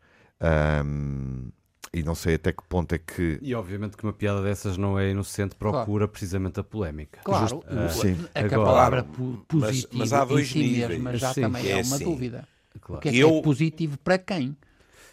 [0.85, 1.51] Um,
[1.93, 3.39] e não sei até que ponto é que.
[3.41, 6.07] E obviamente que uma piada dessas não é inocente, procura claro.
[6.09, 7.19] precisamente a polémica.
[7.23, 7.53] Claro, Just...
[7.63, 8.25] uh, sim.
[8.33, 9.03] é que a palavra
[9.47, 10.89] positivo mas, mas há dois si níveis.
[10.89, 12.03] mesma já sim, também é, é uma assim.
[12.03, 12.47] dúvida.
[12.79, 12.99] Claro.
[12.99, 13.31] O que é, eu...
[13.31, 14.55] que é positivo para quem?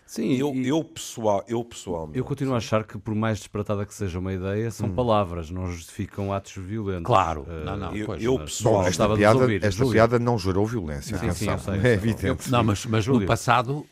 [0.06, 0.68] Sim, eu, e...
[0.68, 2.18] eu, pessoal, eu pessoalmente.
[2.18, 4.94] Eu continuo a achar que, por mais disparatada que seja uma ideia, são hum.
[4.94, 7.06] palavras, não justificam atos violentos.
[7.06, 7.96] Claro, uh, não, não.
[7.96, 8.90] Eu, pois, eu pessoalmente.
[8.90, 11.16] Esta, piada, ouvir, esta piada não gerou violência.
[11.16, 12.50] Sim, sim, sei, é evidente.
[12.50, 13.86] Não, mas, mas no, passado,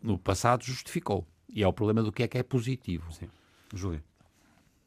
[0.00, 1.26] no passado justificou.
[1.52, 3.12] E é o problema do que é que é positivo.
[3.12, 3.28] Sim.
[3.74, 4.02] Júlio.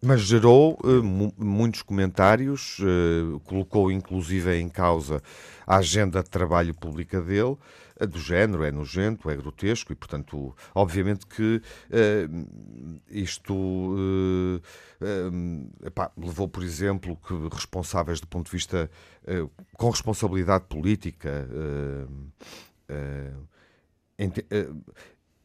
[0.03, 1.03] Mas gerou uh,
[1.37, 5.21] muitos comentários, uh, colocou inclusive em causa
[5.67, 7.55] a agenda de trabalho pública dele,
[7.99, 11.61] uh, do género, é nojento, é grotesco e, portanto, obviamente que
[13.11, 14.59] isto
[15.85, 18.89] epá, levou, por exemplo, que responsáveis do ponto de vista
[19.77, 21.47] com responsabilidade política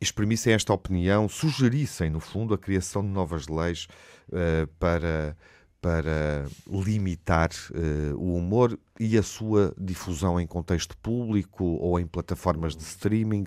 [0.00, 3.88] exprimissem esta opinião, sugerissem, no fundo, a criação de novas leis
[4.28, 5.36] uh, para,
[5.80, 12.76] para limitar uh, o humor e a sua difusão em contexto público ou em plataformas
[12.76, 13.46] de streaming.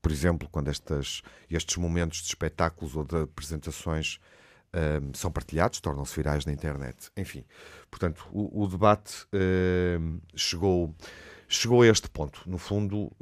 [0.00, 4.18] Por exemplo, quando estas, estes momentos de espetáculos ou de apresentações
[4.74, 7.10] uh, são partilhados, tornam-se virais na internet.
[7.16, 7.44] Enfim,
[7.90, 9.26] portanto, o, o debate
[10.34, 10.94] chegou,
[11.46, 12.42] chegou a este ponto.
[12.46, 13.12] No fundo,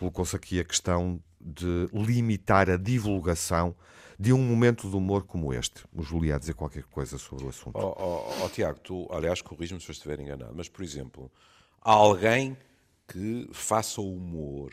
[0.00, 3.76] colocou-se aqui a questão de limitar a divulgação
[4.18, 5.84] de um momento de humor como este.
[5.94, 7.78] O Júlio dizer qualquer coisa sobre o assunto.
[7.78, 11.30] Oh, oh, oh Tiago, tu, aliás, corrijo-me se eu estiver enganado, mas, por exemplo,
[11.82, 12.56] há alguém
[13.06, 14.72] que faça o humor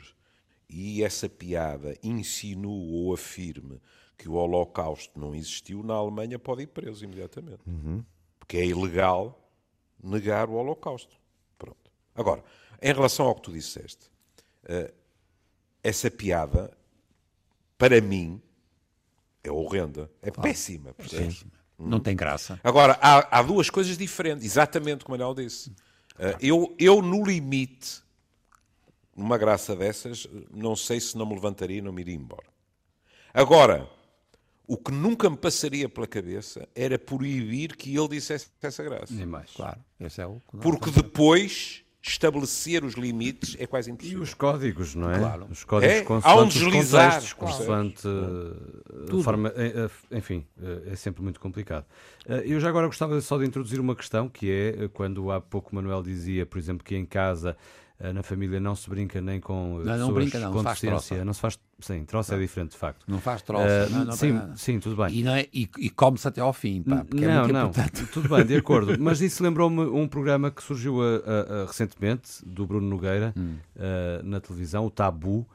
[0.69, 3.81] e essa piada insinue ou afirme
[4.17, 7.61] que o Holocausto não existiu, na Alemanha pode ir preso imediatamente.
[7.67, 8.03] Uhum.
[8.39, 9.51] Porque é ilegal
[10.01, 11.17] negar o Holocausto.
[11.57, 11.91] Pronto.
[12.15, 12.43] Agora,
[12.81, 14.09] em relação ao que tu disseste,
[14.63, 15.06] uh,
[15.87, 16.69] essa piada,
[17.77, 18.41] para mim,
[19.41, 20.11] é horrenda.
[20.21, 20.49] É claro.
[20.49, 20.93] péssima.
[20.93, 21.51] péssima.
[21.79, 22.59] Não tem graça.
[22.61, 25.69] Agora, há, há, duas coisas diferentes, exatamente como a Manuel disse.
[25.69, 28.03] Uh, eu, eu, no limite,
[29.15, 32.47] numa graça dessas, não sei se não me levantaria e não me iria embora.
[33.33, 33.89] Agora,
[34.67, 39.13] o que nunca me passaria pela cabeça era proibir que ele dissesse essa graça.
[39.13, 39.51] Nem mais.
[39.51, 40.41] Claro, esse é o.
[40.59, 44.19] Porque depois estabelecer os limites é quase impossível.
[44.19, 45.19] E os códigos, não é?
[45.19, 45.47] Claro.
[45.49, 47.13] Os códigos é, há um deslizar.
[47.13, 50.45] Contextos, consoante, uh, forma, eh, eh, enfim,
[50.85, 51.85] é sempre muito complicado.
[52.45, 56.03] Eu já agora gostava só de introduzir uma questão, que é quando há pouco Manuel
[56.03, 59.97] dizia, por exemplo, que em casa eh, na família não se brinca nem com não,
[59.97, 61.25] não brinca, não, com faz deficiência.
[61.25, 63.03] Não se faz, sim, troça é diferente, de facto.
[63.07, 63.87] Não faz troça.
[63.87, 65.15] Uh, não, não, sim, sim, tudo bem.
[65.15, 68.05] E, não é, e, e come-se até ao fim, pá, porque não, é não, importante.
[68.13, 68.95] tudo bem, de acordo.
[69.01, 73.55] Mas isso lembrou-me um programa que surgiu a, a, a, recentemente, do Bruno Nogueira, hum.
[73.75, 75.47] uh, na televisão, o Tabu,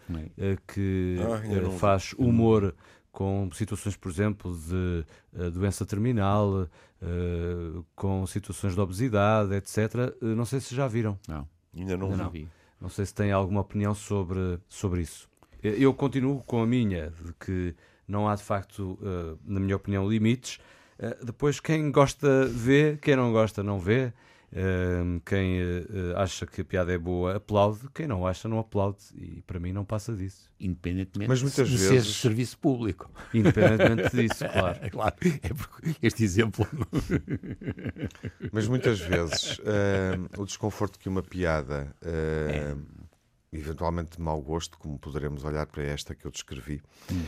[0.66, 2.74] que ah, faz humor
[3.12, 6.62] com situações, por exemplo, de uh, doença terminal,
[7.02, 10.16] uh, com situações de obesidade, etc.
[10.20, 11.18] Uh, não sei se já viram.
[11.28, 12.48] Não, ainda não, ainda não vi.
[12.80, 15.28] Não sei se têm alguma opinião sobre, sobre isso.
[15.62, 17.74] Eu continuo com a minha, de que
[18.08, 18.98] não há de facto,
[19.44, 20.58] na minha opinião, limites.
[21.24, 24.12] Depois, quem gosta vê, quem não gosta não vê
[25.24, 29.40] quem uh, acha que a piada é boa aplaude, quem não acha não aplaude e
[29.42, 30.50] para mim não passa disso.
[30.60, 32.06] Independentemente Mas muitas de vezes...
[32.06, 33.10] ser serviço público.
[33.32, 34.78] Independentemente disso, claro.
[34.82, 35.14] É, claro.
[35.42, 36.66] É porque este exemplo.
[38.52, 42.76] Mas muitas vezes uh, o desconforto que uma piada, uh, é.
[43.52, 47.24] eventualmente de mau gosto, como poderemos olhar para esta que eu descrevi, hum.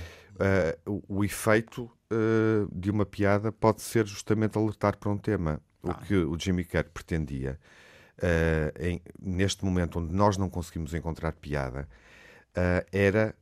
[1.09, 1.91] o, o, efeito
[2.73, 5.95] de uma piada pode ser justamente alertar para um tema o ah.
[5.95, 7.59] que o Jimmy Carr pretendia,
[8.19, 11.89] uh, em, neste momento onde nós não conseguimos encontrar piada,
[12.57, 13.35] uh, era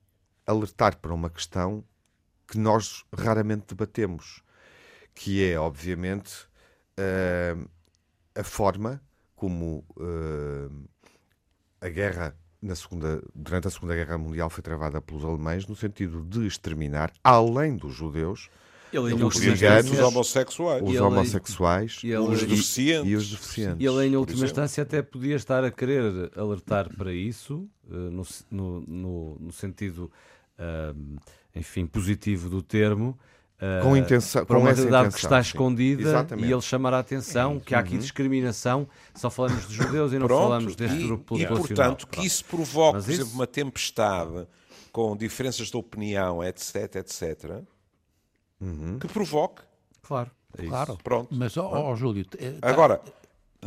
[0.46, 1.85] alertar para uma questão
[2.46, 4.42] que nós raramente debatemos,
[5.14, 6.46] que é, obviamente,
[6.98, 7.68] uh,
[8.35, 9.00] a forma
[9.35, 9.85] como
[11.81, 16.22] a guerra na segunda, durante a Segunda Guerra Mundial foi travada pelos alemães no sentido
[16.22, 18.48] de exterminar, além dos judeus,
[18.92, 23.11] ele, ele os ciganos, os homossexuais, os homossexuais ele, os deficientes.
[23.11, 23.76] E, os deficientes.
[23.81, 28.26] E ele, em última instância, até podia estar a querer alertar para isso, uh, no,
[28.50, 30.11] no, no, no, sentido,
[30.59, 31.20] uh,
[31.55, 33.18] enfim, positivo do termo.
[33.57, 36.48] Uh, com intenção, para uma realidade que está escondida Exatamente.
[36.48, 38.00] e ele chamar a atenção que há aqui uhum.
[38.00, 42.26] discriminação, só falamos de judeus e não Pronto, falamos deste e, grupo E, portanto, que
[42.26, 43.20] isso provoque, Mas por isso...
[43.20, 44.48] exemplo, uma tempestade
[44.90, 47.62] com diferenças de opinião, etc, etc,
[48.62, 48.98] uhum.
[48.98, 49.62] que provoque.
[50.03, 50.98] Claro, é claro.
[51.03, 51.35] Pronto.
[51.35, 52.25] Mas, ó, oh, Júlio.
[52.25, 52.38] Tá...
[52.62, 53.03] Agora,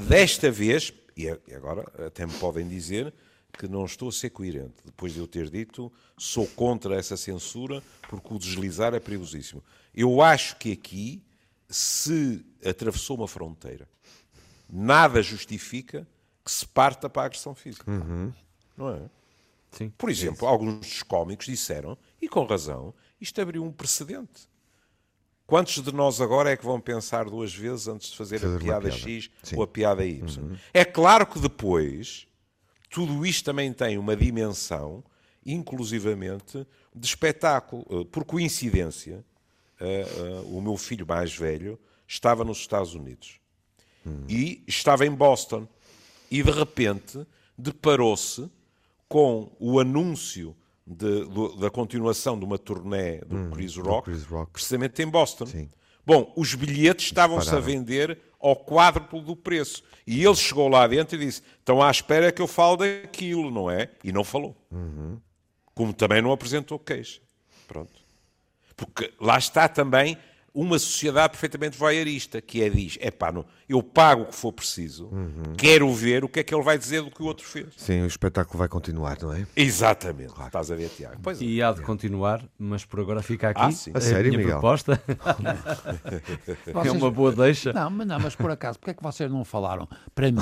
[0.07, 3.13] desta vez, e agora até me podem dizer
[3.57, 7.81] que não estou a ser coerente, depois de eu ter dito sou contra essa censura
[8.09, 9.63] porque o deslizar é perigosíssimo.
[9.93, 11.23] Eu acho que aqui
[11.69, 13.87] se atravessou uma fronteira.
[14.69, 16.07] Nada justifica
[16.43, 17.89] que se parta para a agressão física.
[17.89, 18.33] Uhum.
[18.77, 19.01] Não é?
[19.71, 19.91] Sim.
[19.97, 24.47] Por exemplo, alguns dos cómicos disseram, e com razão, isto abriu um precedente.
[25.47, 28.59] Quantos de nós agora é que vão pensar duas vezes antes de fazer, fazer a
[28.59, 29.55] piada, piada, X Sim.
[29.57, 30.43] ou a piada Y?
[30.43, 30.55] Uhum.
[30.73, 32.27] É claro que depois
[32.89, 35.03] tudo isto também tem uma dimensão,
[35.45, 37.85] inclusivamente, de espetáculo.
[37.89, 39.23] Eh, por coincidência,
[39.81, 41.77] uh, uh, o meu filho mais velho
[42.07, 43.39] estava nos Estados Unidos
[44.05, 44.23] uhum.
[44.29, 45.67] e estava em Boston
[46.31, 47.25] e de repente
[47.57, 48.49] deparou-se
[49.07, 51.25] com o anúncio de,
[51.59, 55.45] da continuação de uma turnê do, hum, Chris, Rock, do Chris, Rock, precisamente em Boston.
[55.47, 55.69] Sim.
[56.05, 59.83] Bom, os bilhetes estavam-se a vender ao quádruplo do preço.
[60.05, 63.71] E ele chegou lá dentro e disse: estão à espera que eu fale daquilo, não
[63.71, 63.89] é?
[64.03, 64.55] E não falou.
[64.71, 65.19] Uhum.
[65.73, 67.19] Como também não apresentou queixa.
[67.67, 68.05] Pronto.
[68.77, 70.17] Porque lá está também
[70.55, 73.33] uma sociedade perfeitamente voyeurista, que é diz, é pá,
[73.67, 75.53] eu pago o que for preciso, uhum.
[75.57, 77.67] quero ver o que é que ele vai dizer do que o outro fez.
[77.75, 79.45] Sim, o espetáculo vai continuar, não é?
[79.53, 80.47] Exatamente, claro.
[80.47, 81.17] estás a ver, Tiago.
[81.21, 81.63] Pois e é.
[81.63, 83.91] há de continuar, mas por agora fica aqui ah, sim.
[83.93, 84.59] a, a sério, minha Miguel?
[84.59, 85.01] proposta.
[86.73, 86.85] vocês...
[86.85, 87.73] É uma boa deixa.
[87.73, 89.89] Não, mas, não, mas por acaso, porque é que vocês não falaram?
[90.13, 90.39] Para mim,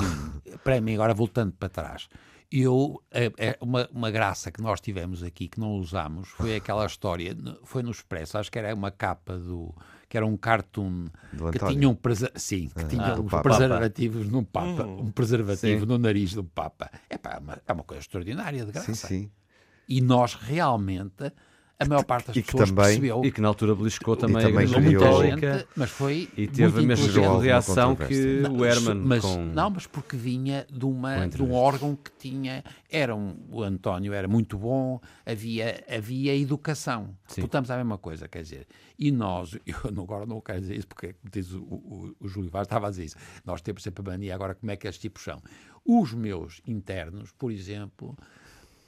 [0.62, 2.08] para mim agora voltando para trás,
[2.52, 6.86] eu, é, é uma, uma graça que nós tivemos aqui, que não usamos, foi aquela
[6.86, 9.74] história, foi no Expresso, acho que era uma capa do
[10.14, 11.06] que era um cartoon
[11.50, 11.98] que tinha um
[12.36, 15.06] sim, que ah, tinha ah, uns preservativos no Papa, hum.
[15.06, 15.86] um preservativo sim.
[15.86, 16.88] no nariz do Papa.
[17.10, 18.94] É, pá, é, uma, é uma coisa extraordinária de graça.
[18.94, 19.30] Sim, sim.
[19.88, 21.32] E nós realmente
[21.78, 23.24] a maior parte das e pessoas também, percebeu.
[23.24, 27.40] E que na altura beliscou também, também a Igreja Mas foi E teve a mesma
[27.40, 28.94] reação que não, o Herman.
[28.94, 29.44] Mas, com...
[29.44, 32.62] Não, mas porque vinha de, uma, de um órgão que tinha...
[32.88, 37.16] Era um, o António era muito bom, havia, havia educação.
[37.34, 38.68] Portanto, a mesma coisa, quer dizer.
[38.96, 42.66] E nós, eu agora não quero dizer isso, porque diz o, o, o Júlio Vaz
[42.66, 43.16] estava a dizer isso.
[43.44, 45.42] Nós temos sempre a mania, agora como é que estes tipos são?
[45.84, 48.16] Os meus internos, por exemplo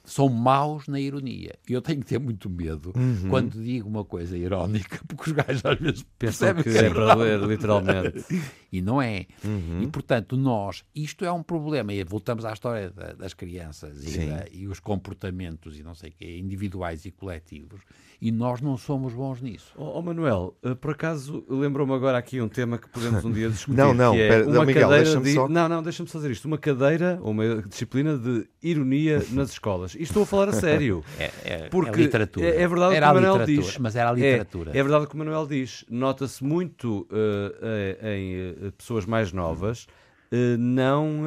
[0.07, 1.55] são maus na ironia.
[1.67, 3.29] E eu tenho que ter muito medo uhum.
[3.29, 6.89] quando digo uma coisa irónica, porque os gajos às vezes pensam que, que é, é
[6.89, 8.25] para ler, literalmente.
[8.71, 9.25] e não é.
[9.43, 9.81] Uhum.
[9.83, 11.93] E portanto, nós, isto é um problema.
[11.93, 16.11] E voltamos à história da, das crianças e, da, e, os comportamentos e não sei
[16.11, 17.81] quê, individuais e coletivos.
[18.19, 19.73] E nós não somos bons nisso.
[19.77, 23.47] Oh, oh Manuel, eh, por acaso lembrou-me agora aqui um tema que podemos um dia
[23.51, 23.77] discutir.
[23.77, 25.33] não, não, que é pera, uma Miguel, cadeira de...
[25.33, 25.47] só...
[25.47, 26.45] Não, não, deixa-me fazer isto.
[26.45, 29.95] Uma cadeira ou uma disciplina de ironia nas escolas.
[29.99, 31.03] E estou a falar a sério.
[31.19, 32.45] É, é, porque é literatura.
[32.45, 33.77] É, é verdade era o que o Manuel diz.
[33.77, 34.71] Mas era a literatura.
[34.73, 35.83] É, é verdade o que o Manuel diz.
[35.89, 39.83] Nota-se muito uh, em uh, pessoas mais novas
[40.31, 41.21] uh, não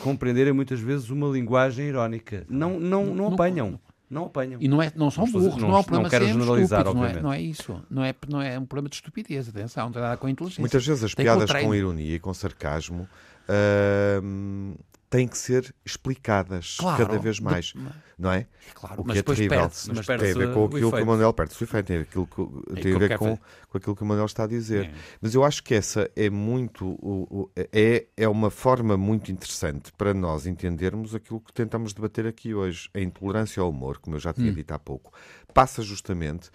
[0.00, 2.44] compreenderem muitas vezes uma linguagem irónica.
[2.48, 3.80] Não, não, não, não apanham.
[4.10, 4.60] não apanham.
[4.60, 5.84] E não, é, não são Não estou a dizer- burros, não- não, é um não
[5.84, 7.24] problema quero de serem generalizar, estúpidos, não é, obviamente.
[7.24, 7.84] não é isso.
[7.90, 10.60] Não é, não é um problema de estupidez, atenção, não tem nada com inteligência.
[10.60, 11.74] Muitas vezes as Tem com piadas com, treino.
[11.74, 13.08] ironia e com sarcasmo
[13.48, 14.74] ahm,
[15.12, 17.06] têm que ser explicadas Claro.
[17.06, 17.78] cada vez mais, De-
[18.18, 18.46] não é?
[18.74, 19.60] Claro, O mas que é terrível.
[19.60, 21.06] Mas Tem a ver com o aquilo que o.
[21.06, 23.38] Manuel perde o efeito, tem a ver, aquilo que, tem a ver quero com,
[23.68, 24.86] com aquilo que o Manuel está a dizer.
[24.86, 24.94] É.
[25.20, 30.46] Mas eu acho que essa é muito é, é uma forma muito interessante para nós
[30.46, 32.88] entendermos aquilo que tentamos debater aqui hoje.
[32.94, 34.34] A intolerância ao humor, como eu já Hum.
[34.34, 35.12] tinha dito há pouco,
[35.52, 36.50] passa justamente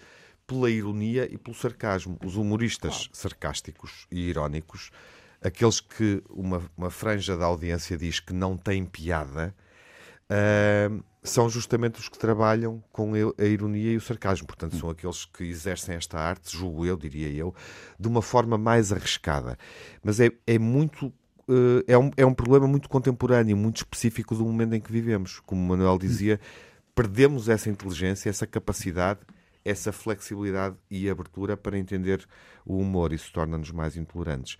[0.46, 2.18] pela ironia e pelo sarcasmo.
[2.24, 4.90] Os humoristas sarcásticos e irónicos,
[5.42, 9.54] aqueles que uma, uma franja da audiência diz que não têm piada,
[10.30, 14.46] ahm, são justamente os que trabalham com a ironia e o sarcasmo.
[14.46, 17.54] Portanto, são aqueles que exercem esta arte, julgo eu, diria eu,
[17.98, 19.58] de uma forma mais arriscada.
[20.02, 21.12] Mas é, é muito.
[21.48, 25.40] eh, É um, é um problema muito contemporâneo, muito específico do momento em que vivemos.
[25.40, 26.40] Como o Manuel dizia,
[26.94, 29.20] perdemos essa inteligência, essa capacidade,
[29.68, 32.24] essa flexibilidade e abertura para entender
[32.64, 33.12] o humor.
[33.12, 34.56] Isso torna-nos mais intolerantes.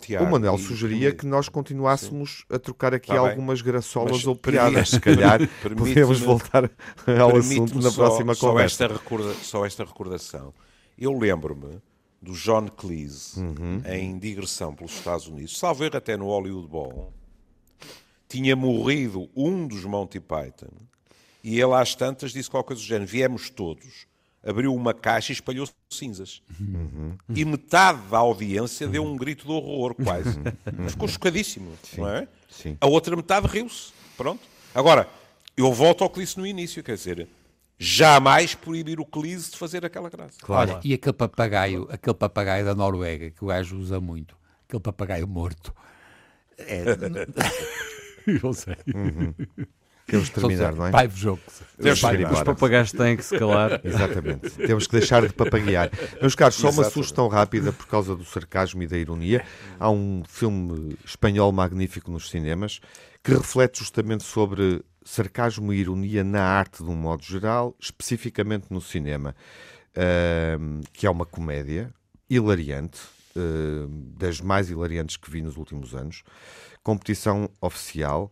[0.00, 3.30] Tiago, o Manuel sugeria e- que nós continuássemos a trocar aqui Tá bem.
[3.30, 4.90] algumas graçolas Mas ou piadas.
[4.90, 5.38] Se calhar
[5.76, 6.70] podemos voltar
[7.20, 8.84] ao assunto na só- próxima só conversa.
[8.84, 10.52] Esta recorda, só esta recordação.
[10.98, 11.80] Eu lembro-me
[12.20, 13.80] do John Cleese Uhum.
[13.86, 17.12] em digressão pelos Estados Unidos, salvo erro até no Hollywood Bowl,
[18.28, 20.68] tinha morrido um dos Monty Python
[21.48, 24.06] e ele às tantas disse qualquer coisa do género, viemos todos,
[24.44, 26.42] abriu uma caixa e espalhou cinzas.
[26.60, 27.16] Uhum.
[27.34, 30.38] E metade da audiência deu um grito de horror, quase.
[30.90, 32.20] Ficou chocadíssimo, não é?
[32.20, 32.26] Uhum.
[32.50, 32.76] sim.
[32.78, 33.94] A outra metade riu-se.
[34.14, 34.42] Pronto.
[34.74, 35.08] Agora,
[35.56, 37.26] eu volto ao que disse no início, quer dizer,
[37.78, 40.36] jamais proibir o Cleese de fazer aquela graça.
[40.46, 44.36] Olha, e aquele papagaio, aquele papagaio da Noruega que o gajo usa muito,
[44.66, 45.74] aquele papagaio morto.
[46.58, 46.84] É.
[48.44, 48.76] Eu sei.
[50.08, 50.90] Temos que terminar, não é?
[50.90, 51.62] Five jokes.
[51.80, 52.32] Temos terminar.
[52.32, 53.80] Os papagaios têm que se calar.
[53.84, 54.50] Exatamente.
[54.50, 55.90] Temos que deixar de papaguear.
[56.20, 56.94] Meus caros, só uma Exatamente.
[56.94, 59.44] sugestão rápida por causa do sarcasmo e da ironia.
[59.78, 62.80] Há um filme espanhol magnífico nos cinemas
[63.22, 68.80] que reflete justamente sobre sarcasmo e ironia na arte de um modo geral, especificamente no
[68.80, 69.34] cinema,
[69.98, 71.92] Ahm, que é uma comédia
[72.30, 73.00] hilariante,
[73.36, 76.22] ahm, das mais hilariantes que vi nos últimos anos.
[76.84, 78.30] Competição oficial,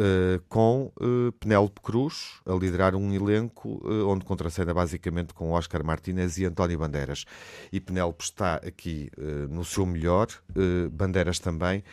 [0.00, 5.84] Uh, com uh, Penélope Cruz a liderar um elenco uh, onde contracena basicamente com Oscar
[5.84, 7.26] Martínez e António Bandeiras.
[7.70, 11.84] E Penélope está aqui uh, no seu melhor, uh, Bandeiras também.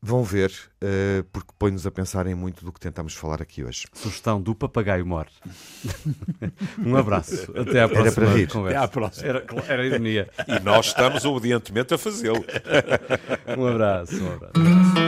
[0.00, 3.86] Vão ver, uh, porque põe-nos a pensar em muito do que tentamos falar aqui hoje.
[3.92, 5.26] Sugestão do papagaio mor.
[6.78, 7.52] um abraço.
[7.56, 8.48] Até à próxima para rir.
[8.48, 8.78] conversa.
[8.78, 9.28] Até à próxima.
[9.28, 10.30] Era, era ironia.
[10.46, 12.44] E nós estamos obedientemente a fazê-lo.
[13.56, 14.22] Um abraço.
[14.22, 15.07] Um abraço.